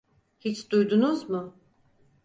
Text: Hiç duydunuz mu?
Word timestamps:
Hiç 0.39 0.71
duydunuz 0.71 1.29
mu? 1.29 1.55